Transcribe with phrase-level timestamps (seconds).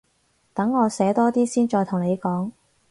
[0.55, 2.53] 等我寫多啲先再同你講